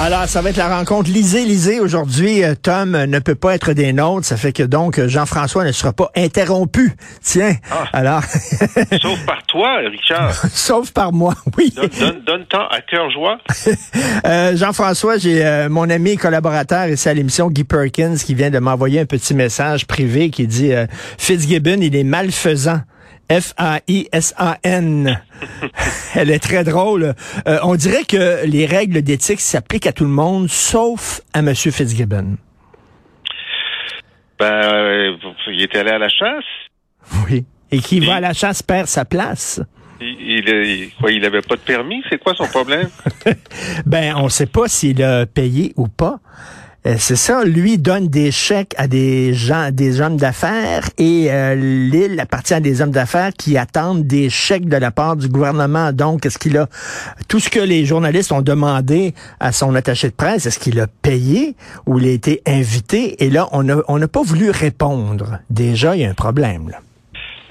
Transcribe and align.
Alors, 0.00 0.24
ça 0.26 0.40
va 0.42 0.50
être 0.50 0.56
la 0.56 0.74
rencontre 0.78 1.10
Lisée, 1.10 1.44
Lisée. 1.44 1.78
Aujourd'hui, 1.78 2.42
euh, 2.42 2.54
Tom 2.60 2.90
ne 3.04 3.18
peut 3.20 3.36
pas 3.36 3.54
être 3.54 3.72
des 3.72 3.92
nôtres. 3.92 4.26
Ça 4.26 4.36
fait 4.36 4.52
que 4.52 4.64
donc 4.64 4.98
Jean-François 5.06 5.64
ne 5.64 5.70
sera 5.70 5.92
pas 5.92 6.10
interrompu. 6.16 6.96
Tiens, 7.22 7.54
Ah. 7.70 7.84
alors... 7.92 8.22
Sauf 9.00 9.24
par 9.26 9.42
toi, 9.46 9.76
Richard. 9.90 10.32
Sauf 10.52 10.90
par 10.92 11.12
moi, 11.12 11.34
oui. 11.56 11.72
Donne, 11.76 11.90
donne, 12.00 12.20
donne 12.26 12.46
temps 12.46 12.66
à 12.70 12.80
cœur 12.80 13.10
joie. 13.10 13.38
Euh, 14.24 14.56
Jean-François, 14.56 15.18
j'ai 15.18 15.44
euh, 15.44 15.68
mon 15.68 15.90
ami 15.90 16.10
et 16.12 16.16
collaborateur 16.16 16.86
ici 16.86 17.08
à 17.08 17.14
l'émission, 17.14 17.50
Guy 17.50 17.64
Perkins, 17.64 18.14
qui 18.16 18.34
vient 18.34 18.50
de 18.50 18.58
m'envoyer 18.60 19.00
un 19.00 19.04
petit 19.04 19.34
message 19.34 19.86
privé 19.86 20.30
qui 20.30 20.46
dit 20.46 20.72
euh, 20.72 20.86
Fitzgibbon, 21.18 21.78
il 21.80 21.94
est 21.96 22.04
malfaisant. 22.04 22.80
F-A-I-S-A-N. 23.40 25.22
Elle 26.14 26.30
est 26.30 26.38
très 26.38 26.64
drôle. 26.64 27.14
Euh, 27.46 27.58
on 27.62 27.74
dirait 27.74 28.04
que 28.04 28.44
les 28.46 28.66
règles 28.66 29.02
d'éthique 29.02 29.40
s'appliquent 29.40 29.86
à 29.86 29.92
tout 29.92 30.04
le 30.04 30.10
monde, 30.10 30.48
sauf 30.48 31.20
à 31.32 31.38
M. 31.40 31.54
Fitzgibbon. 31.54 32.36
Ben, 34.38 34.46
euh, 34.46 35.16
il 35.48 35.62
était 35.62 35.78
allé 35.78 35.90
à 35.90 35.98
la 35.98 36.08
chasse. 36.08 36.44
Oui. 37.28 37.44
Et 37.70 37.78
qui 37.78 38.00
va 38.00 38.16
à 38.16 38.20
la 38.20 38.32
chasse 38.32 38.62
perd 38.62 38.86
sa 38.86 39.04
place. 39.04 39.60
Il, 40.00 40.08
il, 40.20 40.48
il- 40.48 40.90
quoi, 41.00 41.10
il 41.12 41.24
avait 41.24 41.42
pas 41.42 41.54
de 41.54 41.60
permis? 41.60 42.02
C'est 42.10 42.18
quoi 42.18 42.34
son 42.34 42.46
problème? 42.46 42.88
Ben, 43.86 44.14
on 44.16 44.28
sait 44.28 44.46
pas 44.46 44.66
s'il 44.68 45.02
a 45.02 45.26
payé 45.26 45.72
ou 45.76 45.86
pas. 45.88 46.18
Euh, 46.84 46.94
c'est 46.98 47.16
ça, 47.16 47.44
lui 47.44 47.78
donne 47.78 48.08
des 48.08 48.32
chèques 48.32 48.74
à 48.76 48.88
des 48.88 49.34
gens, 49.34 49.70
des 49.70 50.00
hommes 50.00 50.16
d'affaires 50.16 50.82
et 50.98 51.30
euh, 51.30 51.54
l'île 51.54 52.18
appartient 52.18 52.54
à 52.54 52.60
des 52.60 52.82
hommes 52.82 52.90
d'affaires 52.90 53.30
qui 53.32 53.56
attendent 53.56 54.04
des 54.04 54.28
chèques 54.28 54.68
de 54.68 54.76
la 54.76 54.90
part 54.90 55.16
du 55.16 55.28
gouvernement. 55.28 55.92
Donc, 55.92 56.26
est-ce 56.26 56.40
qu'il 56.40 56.56
a 56.58 56.66
tout 57.28 57.38
ce 57.38 57.50
que 57.50 57.60
les 57.60 57.84
journalistes 57.84 58.32
ont 58.32 58.42
demandé 58.42 59.14
à 59.38 59.52
son 59.52 59.76
attaché 59.76 60.08
de 60.08 60.14
presse, 60.14 60.46
est-ce 60.46 60.58
qu'il 60.58 60.80
a 60.80 60.88
payé 60.88 61.54
ou 61.86 62.00
il 62.00 62.08
a 62.08 62.10
été 62.10 62.42
invité? 62.48 63.24
Et 63.24 63.30
là, 63.30 63.46
on 63.52 63.62
n'a 63.62 64.08
pas 64.08 64.22
voulu 64.22 64.50
répondre. 64.50 65.38
Déjà, 65.50 65.94
il 65.94 66.02
y 66.02 66.04
a 66.04 66.10
un 66.10 66.14
problème. 66.14 66.72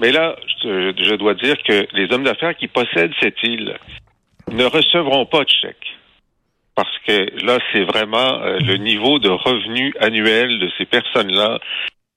Mais 0.02 0.12
là, 0.12 0.36
je, 0.62 0.92
je 0.94 1.14
dois 1.14 1.34
dire 1.34 1.56
que 1.66 1.86
les 1.94 2.12
hommes 2.12 2.24
d'affaires 2.24 2.54
qui 2.54 2.68
possèdent 2.68 3.12
cette 3.22 3.42
île 3.42 3.78
ne 4.50 4.64
recevront 4.64 5.24
pas 5.24 5.44
de 5.44 5.48
chèque. 5.48 6.01
Parce 6.74 6.96
que 7.06 7.44
là, 7.44 7.58
c'est 7.72 7.84
vraiment 7.84 8.40
euh, 8.42 8.58
le 8.58 8.76
niveau 8.76 9.18
de 9.18 9.28
revenu 9.28 9.92
annuel 10.00 10.58
de 10.58 10.70
ces 10.78 10.86
personnes-là 10.86 11.58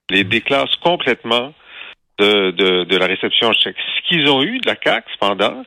les 0.09 0.23
déclasse 0.23 0.75
complètement 0.77 1.53
de, 2.19 2.51
de, 2.51 2.83
de 2.85 2.97
la 2.97 3.07
réception 3.07 3.49
de 3.49 3.55
chèques. 3.55 3.75
Ce 3.97 4.07
qu'ils 4.07 4.29
ont 4.29 4.43
eu 4.43 4.59
de 4.59 4.67
la 4.67 4.75
CAC, 4.75 5.05
cependant, 5.13 5.63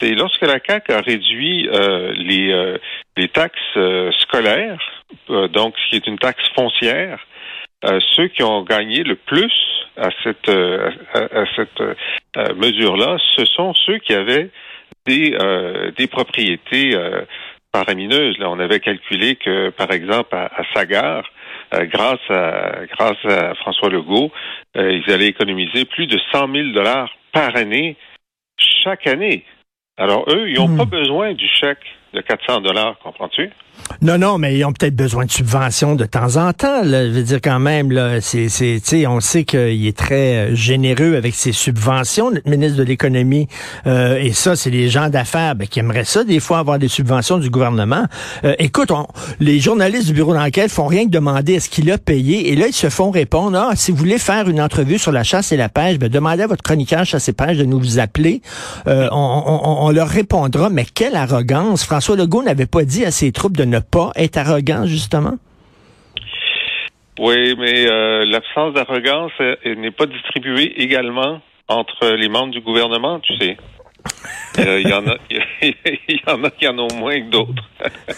c'est 0.00 0.14
lorsque 0.14 0.42
la 0.42 0.60
CAC 0.60 0.90
a 0.90 1.00
réduit 1.00 1.68
euh, 1.68 2.12
les, 2.16 2.52
euh, 2.52 2.78
les 3.16 3.28
taxes 3.28 3.60
euh, 3.76 4.10
scolaires, 4.20 4.80
euh, 5.30 5.48
donc 5.48 5.74
ce 5.78 5.90
qui 5.90 5.96
est 5.96 6.06
une 6.06 6.18
taxe 6.18 6.44
foncière, 6.54 7.18
euh, 7.84 7.98
ceux 8.14 8.28
qui 8.28 8.42
ont 8.42 8.62
gagné 8.62 9.02
le 9.02 9.16
plus 9.16 9.52
à 9.96 10.08
cette, 10.22 10.48
euh, 10.48 10.90
à, 11.12 11.40
à 11.40 11.44
cette 11.56 11.80
euh, 11.80 12.54
mesure-là, 12.54 13.18
ce 13.36 13.44
sont 13.44 13.74
ceux 13.74 13.98
qui 13.98 14.14
avaient 14.14 14.50
des, 15.06 15.36
euh, 15.40 15.90
des 15.92 16.06
propriétés 16.06 16.94
euh, 16.94 17.22
Là, 17.84 18.50
on 18.50 18.58
avait 18.58 18.80
calculé 18.80 19.36
que, 19.36 19.70
par 19.70 19.90
exemple, 19.90 20.34
à, 20.34 20.46
à 20.46 20.62
Sagar, 20.74 21.24
euh, 21.74 21.84
grâce 21.86 22.30
à 22.30 22.86
grâce 22.86 23.24
à 23.24 23.54
François 23.56 23.88
Legault, 23.88 24.30
euh, 24.76 24.92
ils 24.92 25.12
allaient 25.12 25.26
économiser 25.26 25.84
plus 25.84 26.06
de 26.06 26.18
100 26.32 26.52
000 26.52 26.68
dollars 26.72 27.10
par 27.32 27.56
année 27.56 27.96
chaque 28.56 29.06
année. 29.06 29.44
Alors 29.96 30.24
eux, 30.28 30.48
ils 30.48 30.56
n'ont 30.56 30.68
Hmm. 30.68 30.76
pas 30.76 30.84
besoin 30.84 31.32
du 31.34 31.48
chèque 31.48 31.84
de 32.14 32.20
400 32.20 32.60
dollars, 32.62 32.96
comprends-tu? 33.02 33.50
Non, 34.00 34.16
non, 34.16 34.38
mais 34.38 34.56
ils 34.56 34.64
ont 34.64 34.72
peut-être 34.72 34.96
besoin 34.96 35.26
de 35.26 35.30
subventions 35.30 35.96
de 35.96 36.06
temps 36.06 36.36
en 36.38 36.52
temps. 36.54 36.82
Je 36.82 37.10
veux 37.10 37.22
dire 37.22 37.40
quand 37.44 37.58
même, 37.60 37.92
là, 37.92 38.22
c'est, 38.22 38.48
c'est, 38.48 39.06
on 39.06 39.20
sait 39.20 39.44
qu'il 39.44 39.86
est 39.86 39.96
très 39.96 40.36
euh, 40.50 40.54
généreux 40.54 41.14
avec 41.14 41.34
ses 41.34 41.52
subventions, 41.52 42.30
notre 42.30 42.48
ministre 42.48 42.78
de 42.78 42.82
l'économie. 42.82 43.48
Euh, 43.86 44.16
et 44.18 44.32
ça, 44.32 44.56
c'est 44.56 44.70
les 44.70 44.88
gens 44.88 45.10
d'affaires 45.10 45.54
ben, 45.56 45.68
qui 45.68 45.78
aimeraient 45.80 46.04
ça 46.06 46.24
des 46.24 46.40
fois 46.40 46.58
avoir 46.58 46.78
des 46.78 46.88
subventions 46.88 47.36
du 47.36 47.50
gouvernement. 47.50 48.04
Euh, 48.44 48.54
écoute, 48.58 48.90
on- 48.90 49.06
les 49.40 49.60
journalistes 49.60 50.06
du 50.06 50.14
bureau 50.14 50.32
d'enquête 50.32 50.70
font 50.70 50.86
rien 50.86 51.04
que 51.04 51.10
demander 51.10 51.54
est-ce 51.54 51.68
qu'il 51.68 51.90
a 51.92 51.98
payé. 51.98 52.50
Et 52.52 52.56
là, 52.56 52.68
ils 52.68 52.74
se 52.74 52.88
font 52.88 53.10
répondre 53.10 53.58
ah, 53.58 53.76
si 53.76 53.90
vous 53.92 53.98
voulez 53.98 54.18
faire 54.18 54.48
une 54.48 54.60
entrevue 54.62 54.98
sur 54.98 55.12
la 55.12 55.22
chasse 55.22 55.52
et 55.52 55.56
la 55.58 55.68
pêche, 55.68 55.98
ben, 55.98 56.08
demandez 56.08 56.42
à 56.44 56.46
votre 56.46 56.62
chroniqueur 56.62 57.04
chasse 57.04 57.28
et 57.28 57.34
pêche 57.34 57.58
de 57.58 57.64
nous 57.64 57.78
vous 57.78 57.98
appeler. 57.98 58.40
Euh, 58.86 59.06
on, 59.12 59.42
on- 59.46 59.86
on 59.86 59.90
leur 59.90 60.08
répondra. 60.08 60.70
Mais 60.70 60.86
quelle 60.92 61.14
arrogance 61.14 61.84
Legault 62.16 62.42
n'avait 62.42 62.66
pas 62.66 62.84
dit 62.84 63.04
à 63.04 63.10
ses 63.10 63.32
troupes 63.32 63.56
de 63.56 63.64
ne 63.64 63.78
pas 63.78 64.12
être 64.16 64.36
arrogant, 64.36 64.86
justement? 64.86 65.34
Oui, 67.18 67.54
mais 67.58 67.86
euh, 67.88 68.24
l'absence 68.26 68.74
d'arrogance 68.74 69.32
euh, 69.40 69.56
n'est 69.76 69.90
pas 69.90 70.06
distribuée 70.06 70.74
également 70.82 71.40
entre 71.68 72.08
les 72.08 72.28
membres 72.28 72.52
du 72.52 72.60
gouvernement, 72.60 73.20
tu 73.20 73.36
sais. 73.38 73.56
Euh, 74.58 74.80
Il 74.80 74.88
y 74.88 74.92
en 74.92 75.06
a, 75.06 75.16
il 75.62 76.20
y 76.26 76.30
en 76.30 76.42
a 76.44 76.50
qui 76.50 76.66
en 76.68 76.78
ont 76.78 76.94
moins 76.96 77.20
que 77.20 77.30
d'autres. 77.30 77.62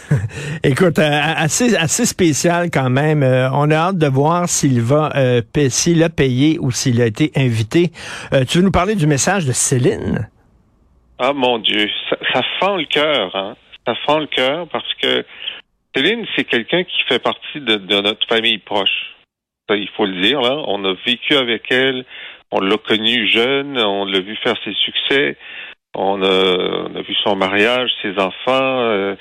Écoute, 0.62 0.98
euh, 0.98 1.20
assez, 1.36 1.76
assez 1.76 2.06
spécial 2.06 2.70
quand 2.70 2.90
même. 2.90 3.22
Euh, 3.22 3.48
on 3.52 3.70
a 3.70 3.76
hâte 3.76 3.98
de 3.98 4.06
voir 4.06 4.48
s'il 4.48 4.80
va, 4.80 5.12
s'il 5.68 6.02
a 6.02 6.08
payé 6.08 6.58
ou 6.60 6.70
s'il 6.70 7.00
a 7.00 7.06
été 7.06 7.32
invité. 7.36 7.90
Tu 8.48 8.58
veux 8.58 8.64
nous 8.64 8.70
parler 8.70 8.94
du 8.94 9.06
message 9.06 9.46
de 9.46 9.52
Céline? 9.52 10.28
Ah 11.18 11.32
mon 11.32 11.58
Dieu, 11.58 11.88
ça, 12.08 12.16
ça 12.32 12.42
fend 12.60 12.76
le 12.76 12.84
cœur, 12.84 13.34
hein. 13.34 13.56
Ça 13.88 13.94
fend 14.06 14.18
le 14.18 14.26
cœur 14.26 14.68
parce 14.68 14.92
que 15.00 15.24
Céline, 15.96 16.26
c'est 16.36 16.44
quelqu'un 16.44 16.84
qui 16.84 17.00
fait 17.08 17.20
partie 17.20 17.60
de, 17.60 18.00
notre 18.02 18.26
famille 18.28 18.58
proche. 18.58 19.16
Ça, 19.66 19.76
il 19.76 19.88
faut 19.96 20.04
le 20.04 20.20
dire, 20.20 20.42
là. 20.42 20.62
On 20.66 20.84
a 20.84 20.92
vécu 21.06 21.34
avec 21.34 21.72
elle, 21.72 22.04
on 22.50 22.60
l'a 22.60 22.76
connue 22.76 23.30
jeune, 23.30 23.78
on 23.78 24.04
l'a 24.04 24.20
vu 24.20 24.36
faire 24.44 24.56
ses 24.62 24.74
succès, 24.74 25.38
on 25.94 26.22
a, 26.22 26.88
on 26.90 26.96
a 26.96 27.00
vu 27.00 27.14
son 27.24 27.34
mariage, 27.34 27.90
ses 28.02 28.18
enfants, 28.18 28.80
euh, 28.82 29.16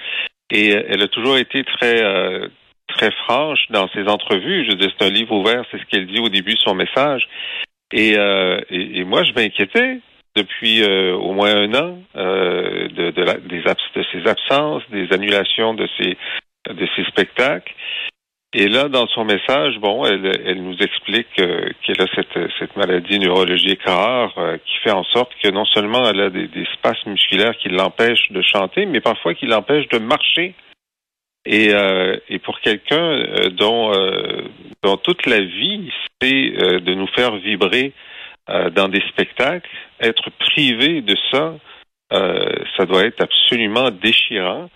et 0.51 0.71
elle 0.71 1.01
a 1.01 1.07
toujours 1.07 1.37
été 1.37 1.63
très 1.63 2.03
euh, 2.03 2.49
très 2.87 3.11
franche 3.11 3.67
dans 3.69 3.87
ses 3.93 4.05
entrevues. 4.09 4.65
Je 4.69 4.75
dire, 4.75 4.91
c'est 4.99 5.05
un 5.05 5.11
livre 5.11 5.33
ouvert, 5.33 5.63
c'est 5.71 5.79
ce 5.79 5.85
qu'elle 5.85 6.07
dit 6.07 6.19
au 6.19 6.27
début 6.27 6.57
son 6.57 6.75
message. 6.75 7.25
Et, 7.93 8.17
euh, 8.17 8.59
et, 8.69 8.99
et 8.99 9.03
moi, 9.05 9.23
je 9.23 9.31
m'inquiétais 9.31 10.01
depuis 10.37 10.83
euh, 10.83 11.15
au 11.15 11.33
moins 11.33 11.53
un 11.53 11.73
an 11.73 11.97
euh, 12.15 12.87
de, 12.89 14.03
ses 14.11 14.29
absences, 14.29 14.83
des 14.91 15.11
annulations 15.11 15.73
de 15.73 15.87
ses 15.97 17.03
spectacles. 17.07 17.73
Et 18.53 18.69
là, 18.69 18.87
dans 18.87 19.07
son 19.07 19.25
message, 19.25 19.77
bon, 19.79 20.05
elle, 20.05 20.63
nous 20.63 20.77
explique 20.77 21.39
euh, 21.39 21.69
qu'elle 21.81 22.01
a 22.01 22.07
cette, 22.15 22.77
maladie 22.77 23.19
neurologique 23.19 23.83
rare 23.85 24.33
qui 24.65 24.77
fait 24.83 24.91
en 24.91 25.03
sorte 25.03 25.31
que 25.43 25.49
non 25.49 25.65
seulement 25.65 26.09
elle 26.09 26.21
a 26.21 26.29
des, 26.29 26.47
des 26.47 26.65
spasmes 26.73 27.11
musculaires 27.11 27.57
qui 27.57 27.69
l'empêchent 27.69 28.31
de 28.31 28.41
chanter, 28.41 28.85
mais 28.85 29.01
parfois 29.01 29.33
qui 29.33 29.47
l'empêchent 29.47 29.89
de 29.89 29.99
marcher. 29.99 30.53
Et, 31.45 31.71
pour 32.43 32.59
quelqu'un 32.59 33.23
dont, 33.51 33.91
toute 35.03 35.25
la 35.25 35.39
vie, 35.39 35.89
c'est 36.21 36.51
de 36.81 36.93
nous 36.93 37.07
faire 37.07 37.37
vibrer 37.37 37.93
euh, 38.49 38.69
dans 38.69 38.87
des 38.87 39.01
spectacles, 39.09 39.69
être 39.99 40.29
privé 40.39 41.01
de 41.01 41.15
ça, 41.31 41.55
euh, 42.13 42.53
ça 42.77 42.85
doit 42.85 43.03
être 43.03 43.21
absolument 43.21 43.91
déchirant. 43.91 44.69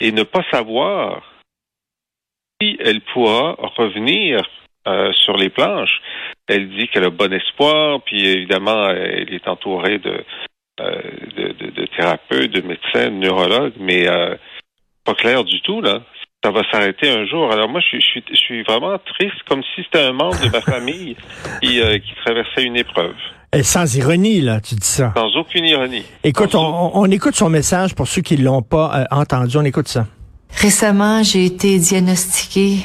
Et 0.00 0.10
ne 0.10 0.24
pas 0.24 0.44
savoir 0.50 1.22
si 2.60 2.76
elle 2.80 3.00
pourra 3.00 3.52
revenir 3.76 4.42
euh, 4.88 5.12
sur 5.12 5.36
les 5.36 5.50
planches. 5.50 6.00
Elle 6.48 6.68
dit 6.70 6.88
qu'elle 6.88 7.04
a 7.04 7.10
bon 7.10 7.32
espoir, 7.32 8.02
puis 8.02 8.26
évidemment, 8.26 8.88
elle 8.90 9.32
est 9.32 9.46
entourée 9.46 9.98
de, 9.98 10.24
de, 10.78 11.52
de, 11.52 11.86
thérapeutes, 11.96 12.50
de 12.50 12.62
médecins, 12.62 13.10
de 13.10 13.16
neurologues, 13.16 13.74
mais 13.78 14.06
pas 15.04 15.14
clair 15.14 15.44
du 15.44 15.60
tout, 15.60 15.80
là. 15.80 16.02
Ça 16.44 16.50
va 16.50 16.62
s'arrêter 16.72 17.08
un 17.08 17.24
jour. 17.26 17.52
Alors 17.52 17.68
moi, 17.68 17.80
je 17.80 17.86
suis, 17.86 18.00
je 18.00 18.06
suis, 18.06 18.24
je 18.30 18.36
suis 18.36 18.62
vraiment 18.64 18.96
triste, 18.98 19.36
comme 19.48 19.62
si 19.62 19.82
c'était 19.84 20.04
un 20.06 20.12
membre 20.12 20.40
de 20.40 20.48
ma 20.50 20.60
famille 20.60 21.16
qui, 21.62 21.80
euh, 21.80 21.98
qui 21.98 22.12
traversait 22.24 22.64
une 22.64 22.76
épreuve. 22.76 23.14
Et 23.54 23.62
sans 23.62 23.94
ironie, 23.96 24.40
là, 24.40 24.60
tu 24.60 24.74
dis 24.74 24.86
ça. 24.86 25.12
Sans 25.16 25.36
aucune 25.36 25.64
ironie. 25.66 26.02
Écoute, 26.24 26.52
Sans 26.52 26.64
on, 26.64 26.98
on- 26.98 27.02
on 27.02 27.10
écoute 27.10 27.36
son 27.36 27.48
message 27.50 27.94
pour 27.94 28.08
ceux 28.08 28.22
qui 28.22 28.36
ne 28.38 28.44
l'ont 28.44 28.62
pas 28.62 29.02
euh, 29.02 29.04
entendu. 29.16 29.56
On 29.56 29.64
écoute 29.64 29.88
ça. 29.88 30.06
Récemment, 30.56 31.22
j'ai 31.22 31.44
été 31.46 31.78
diagnostiquée 31.78 32.78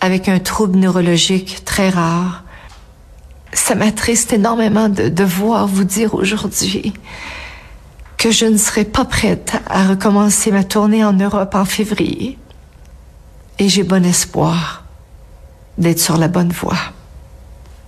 avec 0.00 0.28
un 0.28 0.38
trouble 0.38 0.78
neurologique 0.78 1.64
très 1.64 1.90
rare. 1.90 2.42
Ça 3.52 3.74
m'attriste 3.74 4.32
énormément 4.32 4.88
de 4.88 5.08
devoir 5.08 5.66
vous 5.66 5.84
dire 5.84 6.14
aujourd'hui 6.14 6.92
que 8.26 8.32
je 8.32 8.46
ne 8.46 8.56
serai 8.56 8.84
pas 8.84 9.04
prête 9.04 9.52
à 9.68 9.86
recommencer 9.86 10.50
ma 10.50 10.64
tournée 10.64 11.04
en 11.04 11.12
Europe 11.12 11.54
en 11.54 11.64
février. 11.64 12.36
Et 13.60 13.68
j'ai 13.68 13.84
bon 13.84 14.04
espoir 14.04 14.84
d'être 15.78 16.00
sur 16.00 16.16
la 16.16 16.26
bonne 16.26 16.50
voie. 16.50 16.76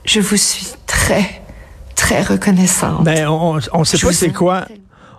Je 0.04 0.20
vous 0.20 0.36
suis 0.36 0.68
très, 0.86 1.42
très 1.96 2.22
reconnaissante. 2.22 3.02
Ben, 3.02 3.26
on 3.26 3.56
ne 3.56 3.84
sait 3.84 3.98
pas 3.98 4.12
c'est 4.12 4.32
quoi. 4.32 4.66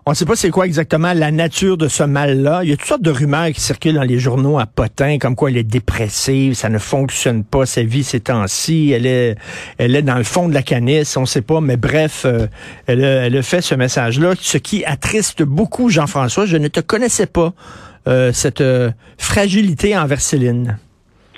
On 0.10 0.14
ne 0.14 0.16
sait 0.16 0.26
pas 0.26 0.36
c'est 0.36 0.50
quoi 0.50 0.66
exactement 0.66 1.14
la 1.14 1.30
nature 1.30 1.78
de 1.78 1.88
ce 1.88 2.02
mal-là. 2.02 2.62
Il 2.64 2.72
y 2.72 2.74
a 2.74 2.78
toutes 2.78 2.88
sortes 2.88 3.04
de 3.04 3.12
rumeurs 3.12 3.50
qui 3.50 3.62
circulent 3.62 3.94
dans 3.94 4.02
les 4.02 4.18
journaux 4.18 4.58
à 4.58 4.66
Potin, 4.66 5.20
comme 5.20 5.36
quoi 5.36 5.52
elle 5.52 5.58
est 5.58 5.64
dépressive, 5.64 6.56
ça 6.56 6.68
ne 6.68 6.80
fonctionne 6.80 7.44
pas, 7.44 7.68
sa 7.68 7.84
vie 7.84 8.04
ces 8.04 8.20
temps-ci, 8.20 8.90
elle 8.92 9.06
est, 9.06 9.36
elle 9.78 9.96
est 9.96 10.02
dans 10.02 10.18
le 10.18 10.24
fond 10.24 10.50
de 10.50 10.56
la 10.56 10.64
canisse, 10.64 11.16
on 11.16 11.22
ne 11.22 11.26
sait 11.28 11.44
pas, 11.44 11.62
mais 11.62 11.78
bref, 11.78 12.26
euh, 12.26 12.48
elle, 12.88 13.06
a, 13.06 13.42
fait 13.44 13.62
ce 13.62 13.76
message-là, 13.76 14.34
ce 14.40 14.58
qui 14.58 14.84
attriste 14.84 15.44
beaucoup 15.44 15.92
Jean-François. 15.92 16.48
Je 16.48 16.58
ne 16.58 16.70
te 16.70 16.80
connaissais 16.80 17.28
pas, 17.28 17.54
euh, 18.08 18.32
cette 18.34 18.62
euh, 18.62 18.90
fragilité 19.20 19.96
envers 19.96 20.22
Céline. 20.22 20.80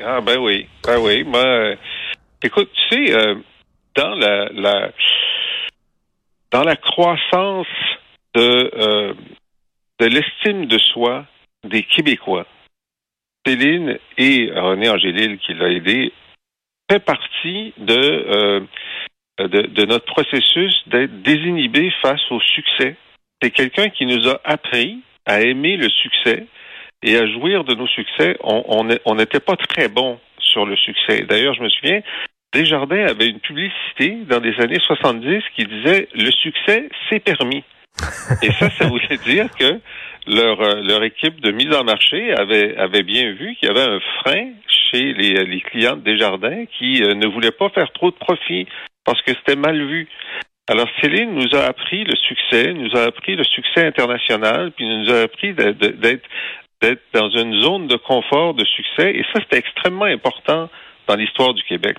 Ah 0.01 0.21
ben 0.21 0.37
oui, 0.39 0.65
ben 0.87 0.97
oui. 0.97 1.25
Moi, 1.25 1.73
écoute, 2.41 2.69
tu 2.89 3.07
sais, 3.07 3.35
dans 3.97 4.15
dans 6.53 6.63
la 6.63 6.75
croissance 6.77 7.67
de, 8.33 8.71
euh, 8.75 9.13
de 9.99 10.05
l'estime 10.05 10.65
de 10.65 10.77
soi 10.77 11.25
des 11.63 11.83
Québécois. 11.83 12.45
Céline 13.45 13.97
et 14.17 14.51
René 14.55 14.89
Angélil, 14.89 15.37
qui 15.39 15.53
l'a 15.53 15.69
aidé, 15.69 16.13
fait 16.89 16.99
partie 16.99 17.73
de, 17.77 17.97
euh, 17.97 18.59
de, 19.39 19.61
de, 19.61 19.85
notre 19.85 20.05
processus 20.05 20.75
d'être 20.87 21.21
désinhibé 21.21 21.91
face 22.01 22.21
au 22.31 22.39
succès. 22.39 22.95
C'est 23.41 23.51
quelqu'un 23.51 23.89
qui 23.89 24.05
nous 24.05 24.27
a 24.29 24.39
appris 24.43 24.99
à 25.25 25.41
aimer 25.41 25.77
le 25.77 25.89
succès 25.89 26.45
et 27.03 27.17
à 27.17 27.25
jouir 27.25 27.63
de 27.63 27.73
nos 27.73 27.87
succès. 27.87 28.37
On 28.43 29.15
n'était 29.15 29.39
pas 29.39 29.55
très 29.55 29.87
bon 29.87 30.19
sur 30.39 30.65
le 30.65 30.75
succès. 30.75 31.21
D'ailleurs, 31.21 31.55
je 31.55 31.63
me 31.63 31.69
souviens, 31.69 32.01
Desjardins 32.53 33.07
avait 33.07 33.27
une 33.27 33.39
publicité 33.39 34.17
dans 34.27 34.39
les 34.39 34.59
années 34.59 34.79
70 34.79 35.43
qui 35.55 35.65
disait 35.65 36.09
Le 36.13 36.31
succès, 36.31 36.89
c'est 37.09 37.19
permis. 37.19 37.63
Et 38.41 38.51
ça, 38.53 38.69
ça 38.77 38.87
voulait 38.87 39.17
dire 39.25 39.47
que 39.57 39.79
leur, 40.27 40.61
euh, 40.61 40.81
leur 40.81 41.03
équipe 41.03 41.39
de 41.41 41.51
mise 41.51 41.73
en 41.73 41.83
marché 41.83 42.33
avait, 42.33 42.77
avait 42.77 43.03
bien 43.03 43.33
vu 43.33 43.55
qu'il 43.55 43.67
y 43.67 43.71
avait 43.71 43.81
un 43.81 43.99
frein 44.19 44.51
chez 44.67 45.13
les, 45.13 45.45
les 45.45 45.61
clients 45.61 45.95
de 45.95 46.01
Desjardins 46.01 46.65
qui 46.77 47.03
euh, 47.03 47.13
ne 47.13 47.27
voulaient 47.27 47.51
pas 47.51 47.69
faire 47.69 47.91
trop 47.91 48.11
de 48.11 48.15
profit 48.15 48.67
parce 49.03 49.21
que 49.21 49.33
c'était 49.33 49.55
mal 49.55 49.77
vu. 49.77 50.07
Alors 50.67 50.87
Céline 51.01 51.33
nous 51.33 51.57
a 51.57 51.63
appris 51.63 52.03
le 52.03 52.15
succès, 52.15 52.73
nous 52.73 52.95
a 52.95 53.03
appris 53.03 53.35
le 53.35 53.43
succès 53.43 53.85
international, 53.85 54.71
puis 54.71 54.85
nous 54.85 55.11
a 55.11 55.21
appris 55.21 55.53
d'être 55.53 56.23
d'être 56.81 57.01
dans 57.13 57.29
une 57.29 57.61
zone 57.61 57.87
de 57.87 57.95
confort, 57.95 58.53
de 58.53 58.65
succès, 58.65 59.11
et 59.15 59.23
ça 59.33 59.41
c'était 59.41 59.57
extrêmement 59.57 60.05
important 60.05 60.69
dans 61.07 61.15
l'histoire 61.15 61.53
du 61.53 61.63
Québec. 61.63 61.97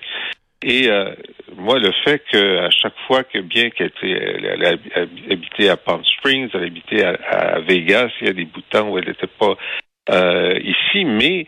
Et 0.63 0.89
euh, 0.89 1.13
moi, 1.57 1.77
le 1.77 1.91
fait 2.05 2.23
qu'à 2.31 2.69
chaque 2.69 2.97
fois 3.05 3.23
que 3.23 3.39
bien 3.39 3.69
qu'elle 3.69 3.91
elle, 4.01 4.79
habitait 5.29 5.69
à 5.69 5.77
Palm 5.77 6.03
Springs, 6.05 6.49
elle 6.53 6.63
habitait 6.63 7.03
à, 7.03 7.11
à, 7.29 7.59
Vegas, 7.59 8.09
il 8.21 8.27
y 8.27 8.29
a 8.29 8.33
des 8.33 8.45
bouts 8.45 8.61
de 8.61 8.77
temps 8.77 8.89
où 8.89 8.97
elle 8.97 9.07
n'était 9.07 9.27
pas 9.27 9.55
euh, 10.09 10.59
ici, 10.63 11.05
mais 11.05 11.47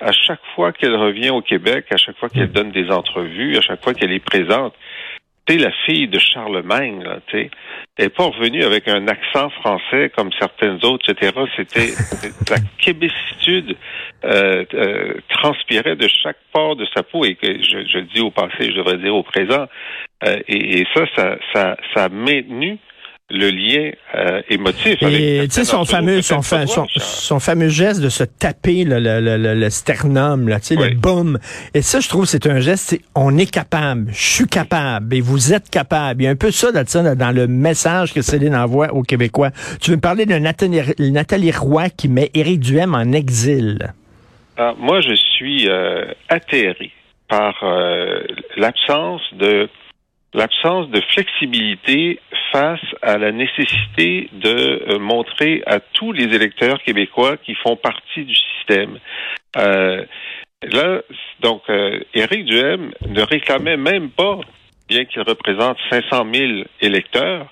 à 0.00 0.12
chaque 0.12 0.40
fois 0.54 0.72
qu'elle 0.72 0.94
revient 0.94 1.30
au 1.30 1.42
Québec, 1.42 1.86
à 1.90 1.96
chaque 1.96 2.18
fois 2.18 2.28
qu'elle 2.28 2.52
donne 2.52 2.70
des 2.70 2.90
entrevues, 2.90 3.56
à 3.56 3.60
chaque 3.60 3.82
fois 3.82 3.94
qu'elle 3.94 4.12
est 4.12 4.24
présente, 4.24 4.74
tu 5.46 5.58
la 5.58 5.70
fille 5.86 6.08
de 6.08 6.18
Charlemagne, 6.18 7.02
là, 7.02 7.18
tu 7.28 7.50
n'est 7.98 8.08
pas 8.08 8.24
revenue 8.24 8.64
avec 8.64 8.88
un 8.88 9.06
accent 9.08 9.48
français 9.50 10.10
comme 10.16 10.30
certaines 10.38 10.84
autres, 10.84 11.10
etc. 11.10 11.32
C'était 11.56 11.92
la 12.50 12.58
québécitude 12.78 13.76
euh, 14.24 14.64
euh, 14.74 15.14
transpirait 15.28 15.96
de 15.96 16.08
chaque 16.22 16.38
pore 16.52 16.76
de 16.76 16.86
sa 16.94 17.02
peau 17.02 17.24
et 17.24 17.36
que 17.36 17.46
je, 17.46 17.86
je 17.86 17.98
dis 18.14 18.20
au 18.20 18.30
passé, 18.30 18.70
je 18.70 18.76
devrais 18.76 18.98
dire 18.98 19.14
au 19.14 19.22
présent. 19.22 19.66
Euh, 20.24 20.38
et, 20.48 20.80
et, 20.80 20.86
ça, 20.94 21.04
ça, 21.14 21.36
ça, 21.54 21.76
ça 21.94 22.04
a 22.04 22.08
maintenu 22.08 22.78
le 23.28 23.50
lien 23.50 23.90
euh, 24.14 24.40
émotif. 24.48 25.02
Et 25.02 25.42
tu 25.48 25.50
sais 25.50 25.64
son 25.64 25.84
fameux 25.84 26.22
son, 26.22 26.42
son, 26.42 26.86
son, 26.96 27.40
fameux 27.40 27.68
geste 27.68 28.00
de 28.00 28.08
se 28.08 28.22
taper 28.22 28.84
le, 28.84 29.00
le, 29.00 29.20
le, 29.20 29.54
le 29.54 29.70
sternum 29.70 30.48
là, 30.48 30.60
tu 30.60 30.66
sais 30.66 30.76
le 30.76 30.94
boum. 30.94 31.38
Et 31.74 31.82
ça 31.82 31.98
je 31.98 32.08
trouve 32.08 32.26
c'est 32.26 32.46
un 32.46 32.60
geste 32.60 32.96
on 33.16 33.36
est 33.36 33.50
capable, 33.50 34.12
je 34.12 34.34
suis 34.36 34.46
capable 34.46 35.14
et 35.14 35.20
vous 35.20 35.52
êtes 35.52 35.70
capable. 35.70 36.22
Il 36.22 36.24
y 36.26 36.28
a 36.28 36.30
un 36.30 36.36
peu 36.36 36.52
ça 36.52 36.70
là, 36.70 36.84
dans 37.14 37.34
le 37.34 37.48
message 37.48 38.14
que 38.14 38.22
Céline 38.22 38.54
envoie 38.54 38.92
aux 38.92 39.02
Québécois. 39.02 39.50
Tu 39.80 39.90
veux 39.90 39.96
me 39.96 40.00
parler 40.00 40.24
de 40.24 40.34
Nathalie, 40.34 40.82
Nathalie 40.98 41.52
Roy 41.52 41.90
qui 41.90 42.08
met 42.08 42.30
Éric 42.32 42.60
Duhem 42.60 42.94
en 42.94 43.10
exil? 43.12 43.92
Ah, 44.56 44.74
moi 44.78 45.00
je 45.00 45.14
suis 45.14 45.68
euh, 45.68 46.12
atterré 46.28 46.92
par 47.28 47.56
euh, 47.64 48.22
l'absence 48.56 49.22
de 49.32 49.68
l'absence 50.32 50.90
de 50.90 51.00
flexibilité 51.12 52.20
face 52.52 52.80
à 53.02 53.18
la 53.18 53.32
nécessité 53.32 54.28
de 54.32 54.84
euh, 54.88 54.98
montrer 54.98 55.62
à 55.66 55.80
tous 55.80 56.12
les 56.12 56.34
électeurs 56.34 56.82
québécois 56.82 57.36
qui 57.36 57.54
font 57.54 57.76
partie 57.76 58.24
du 58.24 58.34
système. 58.34 58.98
Euh, 59.56 60.04
là, 60.62 61.00
donc, 61.40 61.62
euh, 61.68 62.00
Éric 62.14 62.44
Duhem 62.44 62.92
ne 63.08 63.22
réclamait 63.22 63.76
même 63.76 64.10
pas, 64.10 64.38
bien 64.88 65.04
qu'il 65.04 65.22
représente 65.22 65.78
500 65.90 66.26
000 66.32 66.52
électeurs, 66.80 67.46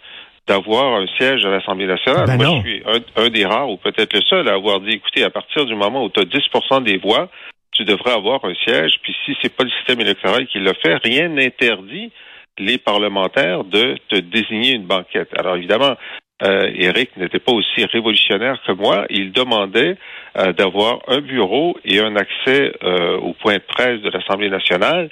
d'avoir 0.46 1.00
un 1.00 1.06
siège 1.18 1.44
à 1.44 1.50
l'Assemblée 1.50 1.86
nationale. 1.86 2.26
Ben 2.26 2.36
Moi, 2.36 2.62
je 2.64 2.70
suis 2.70 2.82
un, 3.16 3.28
des 3.30 3.46
rares, 3.46 3.70
ou 3.70 3.76
peut-être 3.78 4.12
le 4.12 4.20
seul, 4.22 4.48
à 4.48 4.54
avoir 4.54 4.80
dit, 4.80 4.92
écoutez, 4.92 5.24
à 5.24 5.30
partir 5.30 5.64
du 5.64 5.74
moment 5.74 6.04
où 6.04 6.10
tu 6.10 6.20
as 6.20 6.24
10% 6.24 6.82
des 6.82 6.98
voix, 6.98 7.30
tu 7.72 7.84
devrais 7.84 8.12
avoir 8.12 8.44
un 8.44 8.54
siège, 8.54 8.92
puis 9.02 9.14
si 9.24 9.36
c'est 9.42 9.54
pas 9.54 9.64
le 9.64 9.70
système 9.70 10.00
électoral 10.00 10.46
qui 10.46 10.58
le 10.58 10.72
fait, 10.82 10.96
rien 11.02 11.28
n'interdit 11.28 12.12
les 12.58 12.78
parlementaires 12.78 13.64
de 13.64 13.96
te 14.08 14.16
désigner 14.16 14.72
une 14.72 14.86
banquette. 14.86 15.30
Alors 15.38 15.56
évidemment, 15.56 15.96
euh, 16.42 16.70
Eric 16.74 17.16
n'était 17.16 17.38
pas 17.38 17.52
aussi 17.52 17.84
révolutionnaire 17.84 18.60
que 18.66 18.72
moi. 18.72 19.06
Il 19.10 19.32
demandait 19.32 19.96
euh, 20.36 20.52
d'avoir 20.52 21.00
un 21.06 21.20
bureau 21.20 21.76
et 21.84 22.00
un 22.00 22.16
accès 22.16 22.72
euh, 22.82 23.16
au 23.18 23.34
point 23.34 23.54
de 23.54 23.62
presse 23.66 24.00
de 24.02 24.10
l'Assemblée 24.10 24.50
nationale. 24.50 25.10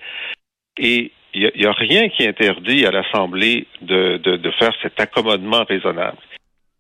Et 0.78 1.12
il 1.34 1.50
n'y 1.56 1.66
a, 1.66 1.70
a, 1.70 1.72
rien 1.72 2.08
qui 2.08 2.26
interdit 2.26 2.84
à 2.84 2.90
l'Assemblée 2.90 3.66
de, 3.80 4.18
de, 4.18 4.36
de, 4.36 4.50
faire 4.52 4.72
cet 4.82 5.00
accommodement 5.00 5.64
raisonnable. 5.64 6.18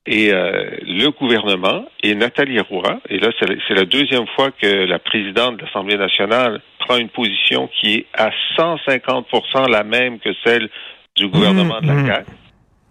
Et 0.06 0.32
euh, 0.32 0.78
le 0.82 1.10
gouvernement 1.10 1.84
et 2.02 2.16
Nathalie 2.16 2.58
Roy, 2.58 3.00
et 3.08 3.18
là 3.18 3.28
c'est 3.38 3.74
la 3.74 3.84
deuxième 3.84 4.26
fois 4.34 4.50
que 4.50 4.66
la 4.66 4.98
présidente 4.98 5.58
de 5.58 5.64
l'Assemblée 5.64 5.96
nationale 5.96 6.60
prend 6.80 6.96
une 6.96 7.08
position 7.08 7.68
qui 7.68 7.94
est 7.94 8.06
à 8.12 8.30
150% 8.58 9.70
la 9.70 9.84
même 9.84 10.18
que 10.18 10.30
celle 10.44 10.68
du 11.14 11.28
gouvernement 11.28 11.80
de 11.80 11.86
la 11.86 11.94
mmh, 11.94 12.02
mmh. 12.02 12.06
CAQ, 12.06 12.30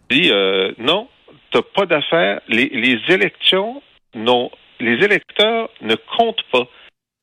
dit 0.09 0.29
euh, 0.31 0.71
non, 0.77 1.09
t'as 1.51 1.61
pas 1.61 1.85
d'affaires. 1.85 2.39
Les, 2.47 2.69
les 2.69 2.99
élections, 3.13 3.81
non, 4.15 4.49
les 4.79 5.03
électeurs 5.03 5.69
ne 5.81 5.95
comptent 6.17 6.43
pas. 6.51 6.67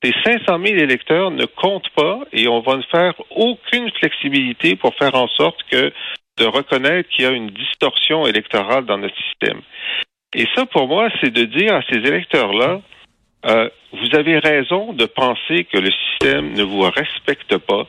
Ces 0.03 0.13
500 0.25 0.61
000 0.65 0.77
électeurs 0.77 1.31
ne 1.31 1.45
comptent 1.45 1.91
pas 1.97 2.21
et 2.33 2.47
on 2.47 2.61
va 2.61 2.77
ne 2.77 2.83
faire 2.83 3.15
aucune 3.31 3.91
flexibilité 3.99 4.77
pour 4.77 4.95
faire 4.95 5.15
en 5.15 5.27
sorte 5.29 5.61
que 5.71 5.93
de 6.39 6.47
reconnaître 6.47 7.09
qu'il 7.11 7.25
y 7.25 7.29
a 7.29 7.33
une 7.33 7.51
distorsion 7.51 8.27
électorale 8.27 8.85
dans 8.87 8.99
notre 8.99 9.17
système. 9.17 9.61
Et 10.35 10.47
ça, 10.55 10.67
pour 10.67 10.89
moi, 10.89 11.09
c'est 11.21 11.31
de 11.31 11.45
dire 11.45 11.75
à 11.75 11.83
ces 11.91 11.99
électeurs-là, 11.99 12.81
euh, 13.47 13.69
vous 13.93 14.19
avez 14.19 14.39
raison 14.39 14.93
de 14.93 15.07
penser 15.07 15.65
que 15.65 15.79
le 15.79 15.91
système 15.91 16.55
ne 16.55 16.63
vous 16.63 16.83
respecte 16.83 17.57
pas. 17.59 17.87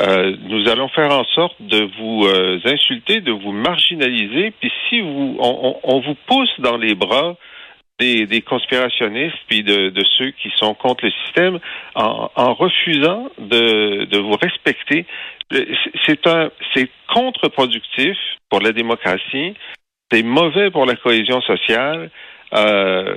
Euh, 0.00 0.36
nous 0.48 0.68
allons 0.68 0.88
faire 0.88 1.12
en 1.12 1.24
sorte 1.24 1.60
de 1.60 1.88
vous 1.98 2.26
euh, 2.26 2.58
insulter, 2.64 3.20
de 3.20 3.32
vous 3.32 3.52
marginaliser, 3.52 4.52
puis 4.58 4.72
si 4.88 5.00
vous, 5.00 5.36
on, 5.38 5.78
on, 5.82 6.00
vous 6.00 6.16
pousse 6.26 6.52
dans 6.58 6.76
les 6.76 6.94
bras 6.94 7.36
des, 8.00 8.26
des 8.26 8.42
conspirationnistes 8.42 9.38
puis 9.46 9.62
de, 9.62 9.90
de, 9.90 10.04
ceux 10.18 10.30
qui 10.30 10.50
sont 10.56 10.74
contre 10.74 11.04
le 11.04 11.12
système 11.24 11.58
en, 11.94 12.30
en 12.34 12.54
refusant 12.54 13.30
de, 13.38 14.06
de 14.06 14.18
vous 14.18 14.36
respecter. 14.40 15.06
C'est 16.06 16.26
un, 16.26 16.50
c'est 16.74 16.88
contre-productif 17.12 18.16
pour 18.48 18.60
la 18.60 18.72
démocratie. 18.72 19.54
C'est 20.10 20.22
mauvais 20.22 20.70
pour 20.70 20.86
la 20.86 20.96
cohésion 20.96 21.40
sociale. 21.42 22.10
Euh, 22.52 23.14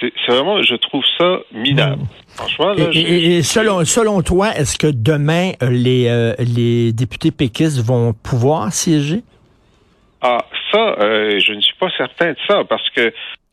c'est 0.00 0.12
vraiment, 0.28 0.62
je 0.62 0.76
trouve 0.76 1.04
ça 1.18 1.40
minable. 1.52 2.02
Hmm. 2.02 2.36
Franchement, 2.36 2.72
là, 2.74 2.84
et, 2.92 3.38
et, 3.38 3.42
selon, 3.42 3.84
selon 3.84 4.22
toi, 4.22 4.50
est-ce 4.56 4.78
que 4.78 4.86
demain 4.86 5.52
les 5.60 6.08
euh, 6.08 6.34
les 6.38 6.92
députés 6.92 7.32
péquistes 7.32 7.80
vont 7.84 8.12
pouvoir 8.12 8.72
siéger? 8.72 9.22
Ah, 10.22 10.44
ça, 10.70 10.96
euh, 11.00 11.40
je 11.40 11.52
ne 11.52 11.60
suis 11.60 11.74
pas 11.80 11.90
certain 11.96 12.30
de 12.30 12.36
ça 12.46 12.62
parce 12.68 12.88
que 12.90 13.00
euh, 13.00 13.10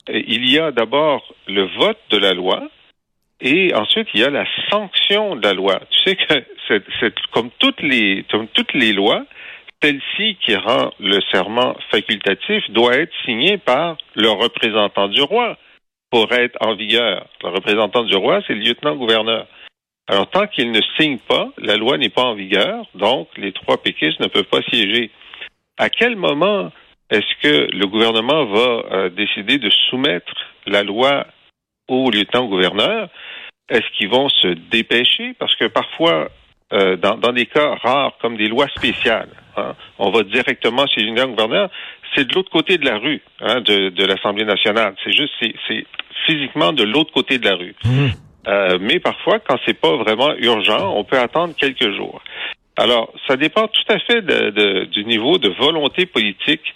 il 0.10 0.50
y 0.50 0.60
a 0.60 0.72
d'abord 0.72 1.34
le 1.48 1.64
vote 1.78 2.00
de 2.10 2.18
la 2.18 2.34
loi 2.34 2.70
et 3.42 3.74
ensuite 3.74 4.08
il 4.14 4.22
y 4.22 4.24
a 4.24 4.30
la 4.30 4.46
sanction 4.70 5.36
de 5.36 5.44
la 5.44 5.54
loi. 5.54 5.80
Tu 5.92 6.10
sais 6.10 6.16
que 6.16 6.44
c'est 7.00 7.14
comme 7.32 7.50
toutes 7.60 7.82
les 7.82 8.26
comme 8.32 8.48
toutes 8.50 8.74
les 8.74 8.94
lois, 8.94 9.26
celle-ci 9.82 10.38
qui 10.44 10.56
rend 10.56 10.92
le 11.00 11.20
serment 11.32 11.76
facultatif 11.92 12.70
doit 12.72 12.96
être 12.96 13.14
signée 13.26 13.58
par 13.58 13.98
le 14.16 14.30
représentant 14.30 15.08
du 15.08 15.22
roi 15.22 15.58
pour 16.10 16.32
être 16.32 16.58
en 16.62 16.76
vigueur. 16.76 17.28
Le 17.44 17.50
représentant 17.50 18.04
du 18.04 18.16
roi, 18.16 18.42
c'est 18.48 18.54
le 18.54 18.62
lieutenant-gouverneur. 18.62 19.48
Alors, 20.08 20.30
tant 20.30 20.48
qu'ils 20.48 20.72
ne 20.72 20.82
signent 20.98 21.20
pas, 21.20 21.50
la 21.58 21.76
loi 21.76 21.98
n'est 21.98 22.10
pas 22.10 22.24
en 22.24 22.34
vigueur, 22.34 22.86
donc 22.96 23.28
les 23.38 23.52
trois 23.52 23.78
péquistes 23.78 24.20
ne 24.22 24.28
peuvent 24.28 24.46
pas 24.46 24.62
siéger. 24.64 25.12
À 25.78 25.90
quel 25.90 26.16
moment 26.16 26.72
est-ce 27.10 27.42
que 27.42 27.76
le 27.76 27.88
gouvernement 27.88 28.46
va 28.46 28.84
euh, 28.92 29.10
décider 29.10 29.58
de 29.60 29.70
soumettre 29.90 30.34
la 30.66 30.84
loi 30.84 31.26
au 31.88 32.12
lieutenant-gouverneur? 32.12 33.10
Est-ce 33.70 33.98
qu'ils 33.98 34.10
vont 34.10 34.30
se 34.30 34.48
dépêcher? 34.48 35.34
Parce 35.40 35.56
que 35.56 35.66
parfois, 35.66 36.30
euh, 36.74 36.98
dans, 36.98 37.18
dans, 37.18 37.32
des 37.32 37.46
cas 37.46 37.76
rares 37.76 38.18
comme 38.22 38.36
des 38.36 38.48
lois 38.48 38.68
spéciales, 38.76 39.30
hein, 39.56 39.74
on 40.00 40.10
va 40.10 40.24
directement 40.24 40.86
chez 40.88 41.02
le 41.02 41.12
lieutenant-gouverneur. 41.12 41.70
C'est 42.16 42.28
de 42.28 42.34
l'autre 42.34 42.52
côté 42.52 42.78
de 42.78 42.86
la 42.86 42.98
rue 42.98 43.22
hein, 43.40 43.62
de, 43.62 43.90
de 43.90 44.06
l'Assemblée 44.06 44.46
nationale. 44.46 44.96
C'est 45.04 45.14
juste, 45.14 45.34
c'est 45.40 45.86
physiquement 46.26 46.74
de 46.74 46.84
l'autre 46.84 47.14
côté 47.14 47.40
de 47.40 47.46
la 47.46 47.56
rue. 47.56 47.76
Mmh. 47.86 48.08
Euh, 48.48 48.78
mais 48.82 49.00
parfois, 49.00 49.40
quand 49.40 49.58
c'est 49.66 49.80
pas 49.80 49.96
vraiment 49.96 50.34
urgent, 50.36 50.94
on 50.96 51.04
peut 51.04 51.20
attendre 51.20 51.54
quelques 51.58 51.96
jours. 51.96 52.22
Alors, 52.78 53.12
ça 53.28 53.36
dépend 53.36 53.68
tout 53.68 53.94
à 53.94 54.00
fait 54.00 54.22
de, 54.22 54.52
de, 54.52 54.86
du 54.86 55.04
niveau 55.04 55.38
de 55.38 55.50
volonté 55.50 56.06
politique 56.06 56.74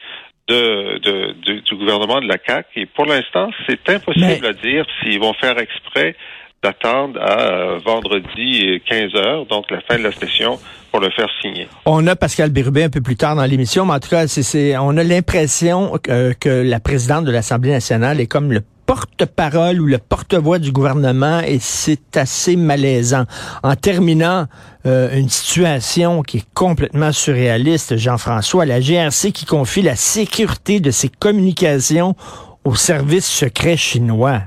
de, 0.51 1.33
de, 1.45 1.59
du 1.59 1.75
gouvernement 1.75 2.19
de 2.19 2.27
la 2.27 2.37
CAC. 2.37 2.67
Et 2.75 2.85
pour 2.85 3.05
l'instant, 3.05 3.49
c'est 3.67 3.89
impossible 3.89 4.45
à 4.45 4.53
dire 4.53 4.85
s'ils 5.01 5.19
vont 5.19 5.33
faire 5.33 5.57
exprès 5.57 6.15
d'attendre 6.63 7.19
à 7.19 7.39
euh, 7.39 7.79
vendredi 7.83 8.81
15 8.87 9.15
heures, 9.15 9.45
donc 9.47 9.71
la 9.71 9.81
fin 9.81 9.97
de 9.97 10.03
la 10.03 10.11
session, 10.11 10.59
pour 10.91 10.99
le 10.99 11.09
faire 11.09 11.27
signer. 11.41 11.67
On 11.85 12.05
a 12.05 12.15
Pascal 12.15 12.51
Bérubé 12.51 12.83
un 12.83 12.89
peu 12.89 13.01
plus 13.01 13.15
tard 13.15 13.35
dans 13.35 13.45
l'émission, 13.45 13.85
mais 13.85 13.93
en 13.93 13.99
tout 13.99 14.09
cas, 14.09 14.27
c'est, 14.27 14.77
on 14.77 14.95
a 14.97 15.03
l'impression 15.03 15.97
que, 16.03 16.33
que 16.33 16.49
la 16.49 16.79
présidente 16.79 17.25
de 17.25 17.31
l'Assemblée 17.31 17.71
nationale 17.71 18.19
est 18.19 18.27
comme 18.27 18.51
le 18.51 18.61
porte-parole 18.85 19.79
ou 19.81 19.85
le 19.85 19.97
porte-voix 19.97 20.59
du 20.59 20.71
gouvernement 20.71 21.39
et 21.41 21.59
c'est 21.59 22.17
assez 22.17 22.55
malaisant. 22.55 23.25
En 23.63 23.75
terminant, 23.75 24.47
euh, 24.85 25.15
une 25.15 25.29
situation 25.29 26.23
qui 26.23 26.37
est 26.37 26.53
complètement 26.53 27.11
surréaliste, 27.11 27.97
Jean-François, 27.97 28.65
la 28.65 28.79
GRC 28.79 29.31
qui 29.31 29.45
confie 29.45 29.81
la 29.81 29.95
sécurité 29.95 30.79
de 30.79 30.91
ses 30.91 31.09
communications 31.09 32.15
au 32.63 32.75
service 32.75 33.27
secret 33.27 33.77
chinois. 33.77 34.41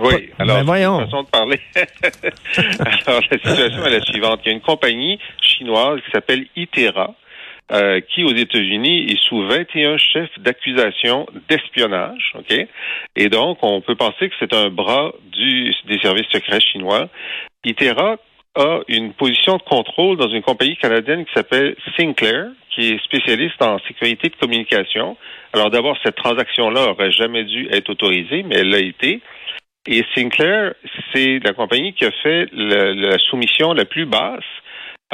Oui, 0.00 0.30
alors, 0.38 0.58
ben 0.58 0.64
voyons. 0.64 1.00
façon 1.00 1.22
de 1.22 1.28
parler. 1.28 1.60
alors, 1.74 3.22
la 3.30 3.38
situation 3.38 3.86
est 3.86 3.98
la 3.98 4.00
suivante. 4.02 4.40
Il 4.44 4.48
y 4.48 4.52
a 4.52 4.54
une 4.54 4.60
compagnie 4.60 5.18
chinoise 5.40 6.00
qui 6.04 6.10
s'appelle 6.12 6.46
Itera, 6.56 7.14
euh, 7.70 8.00
qui 8.00 8.24
aux 8.24 8.34
États-Unis 8.34 9.10
est 9.10 9.22
sous 9.28 9.42
21 9.46 9.98
chefs 9.98 10.38
d'accusation 10.38 11.26
d'espionnage, 11.50 12.32
ok? 12.34 12.66
Et 13.14 13.28
donc 13.28 13.58
on 13.62 13.82
peut 13.82 13.94
penser 13.94 14.30
que 14.30 14.34
c'est 14.38 14.54
un 14.54 14.70
bras 14.70 15.12
du, 15.32 15.74
des 15.86 15.98
services 16.00 16.28
secrets 16.32 16.60
chinois. 16.60 17.08
Itera 17.64 18.16
a 18.54 18.80
une 18.88 19.12
position 19.12 19.58
de 19.58 19.62
contrôle 19.62 20.16
dans 20.16 20.30
une 20.30 20.42
compagnie 20.42 20.76
canadienne 20.76 21.26
qui 21.26 21.32
s'appelle 21.34 21.76
Sinclair, 21.96 22.46
qui 22.70 22.92
est 22.92 23.04
spécialiste 23.04 23.62
en 23.62 23.78
sécurité 23.80 24.30
de 24.30 24.36
communication. 24.36 25.16
Alors 25.52 25.70
d'abord, 25.70 25.96
cette 26.02 26.16
transaction-là 26.16 26.90
aurait 26.90 27.12
jamais 27.12 27.44
dû 27.44 27.68
être 27.70 27.90
autorisée, 27.90 28.44
mais 28.44 28.56
elle 28.56 28.70
l'a 28.70 28.80
été. 28.80 29.20
Et 29.86 30.04
Sinclair, 30.14 30.74
c'est 31.12 31.38
la 31.44 31.52
compagnie 31.52 31.92
qui 31.92 32.04
a 32.04 32.10
fait 32.22 32.48
la 32.52 33.18
soumission 33.18 33.72
la 33.74 33.84
plus 33.84 34.06
basse 34.06 34.44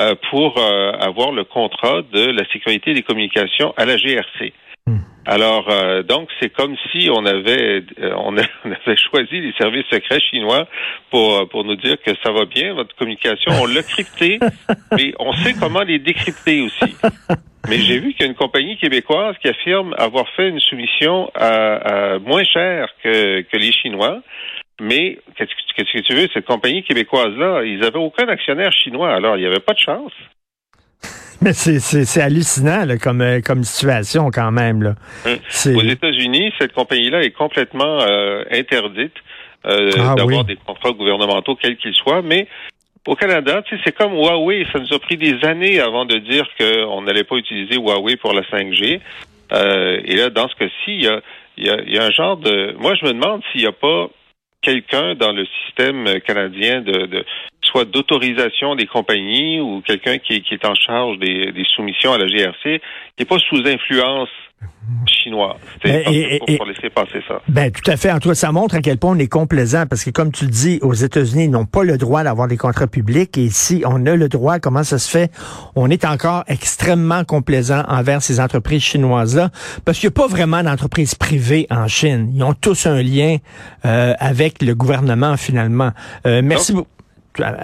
euh, 0.00 0.16
pour 0.28 0.58
euh, 0.58 0.90
avoir 0.98 1.30
le 1.30 1.44
contrat 1.44 2.02
de 2.12 2.26
la 2.32 2.44
sécurité 2.52 2.94
des 2.94 3.02
communications 3.02 3.72
à 3.76 3.84
la 3.84 3.96
GRC. 3.96 4.52
Hmm. 4.88 4.98
Alors, 5.24 5.70
euh, 5.70 6.02
donc, 6.02 6.28
c'est 6.40 6.52
comme 6.52 6.74
si 6.90 7.08
on 7.12 7.24
avait, 7.24 7.84
on, 8.18 8.36
avait 8.36 8.96
choisi 8.96 9.40
les 9.40 9.52
services 9.52 9.86
secrets 9.90 10.18
chinois 10.18 10.66
pour 11.12 11.48
pour 11.48 11.64
nous 11.64 11.76
dire 11.76 11.96
que 12.04 12.10
ça 12.24 12.32
va 12.32 12.44
bien 12.44 12.74
votre 12.74 12.94
communication. 12.96 13.52
On 13.62 13.66
l'a 13.66 13.84
crypté, 13.84 14.40
mais 14.96 15.14
on 15.20 15.32
sait 15.32 15.54
comment 15.54 15.82
les 15.82 16.00
décrypter 16.00 16.62
aussi. 16.62 16.96
Mais 17.68 17.78
j'ai 17.78 18.00
vu 18.00 18.14
qu'il 18.14 18.22
y 18.22 18.24
a 18.24 18.30
une 18.30 18.34
compagnie 18.34 18.76
québécoise 18.76 19.36
qui 19.40 19.48
affirme 19.48 19.94
avoir 19.96 20.28
fait 20.30 20.48
une 20.48 20.60
soumission 20.60 21.30
à, 21.36 22.18
moins 22.18 22.42
chère 22.42 22.88
que, 23.02 23.42
que 23.42 23.56
les 23.56 23.70
Chinois. 23.70 24.22
Mais 24.80 25.18
qu'est-ce 25.36 25.92
que 25.92 26.00
tu 26.00 26.14
veux, 26.14 26.28
cette 26.32 26.46
compagnie 26.46 26.82
québécoise-là, 26.82 27.62
ils 27.64 27.78
n'avaient 27.78 27.98
aucun 27.98 28.26
actionnaire 28.28 28.72
chinois, 28.72 29.14
alors 29.14 29.36
il 29.36 29.40
n'y 29.40 29.46
avait 29.46 29.60
pas 29.60 29.74
de 29.74 29.78
chance. 29.78 30.12
Mais 31.42 31.52
c'est 31.52 32.22
hallucinant 32.22 32.86
comme, 33.02 33.20
euh, 33.20 33.40
comme 33.40 33.64
situation 33.64 34.30
quand 34.30 34.50
même. 34.50 34.82
Là. 34.82 34.94
Hum. 35.26 35.76
Aux 35.76 35.82
États-Unis, 35.82 36.52
cette 36.58 36.72
compagnie-là 36.72 37.22
est 37.22 37.32
complètement 37.32 38.00
euh, 38.00 38.44
interdite 38.50 39.14
euh, 39.66 39.90
ah 39.98 40.14
d'avoir 40.16 40.44
des 40.44 40.56
contrats 40.56 40.92
gouvernementaux, 40.92 41.56
quels 41.56 41.76
qu'ils 41.76 41.94
soient, 41.94 42.22
mais 42.22 42.48
au 43.06 43.14
Canada, 43.14 43.62
c'est 43.84 43.92
comme 43.92 44.14
Huawei. 44.14 44.66
Ça 44.72 44.78
nous 44.78 44.92
a 44.92 44.98
pris 44.98 45.16
des 45.16 45.44
années 45.44 45.80
avant 45.80 46.06
de 46.06 46.16
dire 46.18 46.46
qu'on 46.58 47.02
n'allait 47.02 47.24
pas 47.24 47.36
utiliser 47.36 47.76
Huawei 47.76 48.16
pour 48.16 48.32
la 48.32 48.42
5G. 48.42 49.00
et 49.52 50.16
là, 50.16 50.30
dans 50.30 50.48
ce 50.48 50.54
cas-ci, 50.54 50.88
il 50.88 51.04
y 51.04 51.08
a, 51.08 51.20
y, 51.58 51.68
a, 51.68 51.82
y 51.82 51.98
a 51.98 52.04
un 52.04 52.10
genre 52.10 52.38
de... 52.38 52.74
Moi, 52.78 52.94
je 52.94 53.04
me 53.04 53.12
demande 53.12 53.42
s'il 53.52 53.60
n'y 53.60 53.66
a 53.66 53.72
pas 53.72 54.08
quelqu'un 54.64 55.14
dans 55.14 55.32
le 55.32 55.46
système 55.64 56.20
canadien 56.20 56.80
de, 56.80 57.06
de 57.06 57.24
soit 57.62 57.84
d'autorisation 57.84 58.74
des 58.74 58.86
compagnies 58.86 59.60
ou 59.60 59.82
quelqu'un 59.86 60.18
qui, 60.18 60.34
est 60.50 60.64
en 60.64 60.74
charge 60.74 61.18
des, 61.18 61.52
des 61.52 61.64
soumissions 61.74 62.12
à 62.12 62.18
la 62.18 62.26
GRC 62.26 62.80
qui 62.80 63.20
n'est 63.20 63.26
pas 63.26 63.38
sous 63.38 63.62
influence 63.66 64.30
chinois. 65.06 65.56
Et, 65.84 66.40
pour, 66.56 66.66
laisser 66.66 66.90
passer 66.90 67.20
ça. 67.26 67.40
Ben, 67.48 67.70
tout 67.70 67.88
à 67.90 67.96
fait. 67.96 68.10
En 68.10 68.18
tout 68.18 68.28
cas, 68.28 68.34
ça 68.34 68.52
montre 68.52 68.74
à 68.74 68.80
quel 68.80 68.98
point 68.98 69.12
on 69.12 69.18
est 69.18 69.28
complaisant 69.28 69.86
parce 69.88 70.04
que, 70.04 70.10
comme 70.10 70.32
tu 70.32 70.44
le 70.44 70.50
dis, 70.50 70.78
aux 70.82 70.92
États-Unis, 70.92 71.44
ils 71.44 71.50
n'ont 71.50 71.64
pas 71.66 71.84
le 71.84 71.96
droit 71.96 72.22
d'avoir 72.22 72.48
des 72.48 72.56
contrats 72.56 72.86
publics 72.86 73.36
et 73.38 73.42
ici, 73.42 73.82
on 73.86 74.04
a 74.06 74.16
le 74.16 74.28
droit. 74.28 74.58
Comment 74.58 74.82
ça 74.82 74.98
se 74.98 75.10
fait? 75.10 75.30
On 75.74 75.90
est 75.90 76.04
encore 76.04 76.44
extrêmement 76.48 77.24
complaisant 77.24 77.82
envers 77.88 78.22
ces 78.22 78.40
entreprises 78.40 78.82
chinoises-là 78.82 79.50
parce 79.84 79.98
qu'il 79.98 80.08
n'y 80.08 80.14
a 80.14 80.20
pas 80.22 80.28
vraiment 80.28 80.62
d'entreprises 80.62 81.14
privées 81.14 81.66
en 81.70 81.88
Chine. 81.88 82.30
Ils 82.34 82.42
ont 82.42 82.54
tous 82.54 82.86
un 82.86 83.02
lien 83.02 83.36
euh, 83.84 84.14
avec 84.18 84.62
le 84.62 84.74
gouvernement, 84.74 85.36
finalement. 85.36 85.90
Euh, 86.26 86.42
merci 86.42 86.72
beaucoup. 86.72 86.88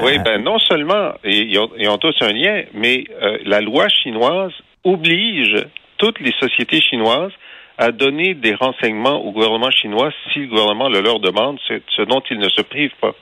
Oui, 0.03 0.19
ben 0.25 0.43
non 0.43 0.59
seulement 0.59 1.13
ils 1.23 1.57
ont, 1.57 1.71
ils 1.79 1.89
ont 1.89 1.99
tous 1.99 2.17
un 2.23 2.33
lien, 2.33 2.63
mais 2.75 3.05
euh, 3.23 3.39
la 3.45 3.61
loi 3.61 3.89
chinoise 3.89 4.53
oblige 4.83 5.65
toutes 6.01 6.19
les 6.21 6.33
sociétés 6.41 6.81
chinoises 6.81 7.33
à 7.79 7.93
donner 7.93 8.35
des 8.35 8.55
renseignements 8.55 9.25
au 9.25 9.33
gouvernement 9.33 9.71
chinois 9.71 10.11
si 10.33 10.41
le 10.41 10.49
gouvernement 10.49 10.89
le 10.89 11.01
leur 11.01 11.21
demande, 11.21 11.59
ce 11.69 12.03
dont 12.03 12.23
ils 12.31 12.39
ne 12.39 12.49
se 12.49 12.63
privent 12.63 12.97
pas. 13.01 13.13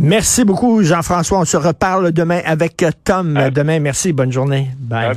Merci 0.00 0.44
beaucoup, 0.44 0.82
Jean-François. 0.82 1.40
On 1.40 1.44
se 1.44 1.56
reparle 1.56 2.12
demain 2.12 2.40
avec 2.44 2.84
Tom. 3.04 3.38
Demain, 3.54 3.80
merci. 3.80 4.12
Bonne 4.12 4.32
journée. 4.32 4.68
Bye. 4.78 5.14